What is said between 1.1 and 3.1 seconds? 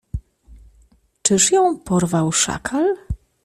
Czyż ją porwał szakal?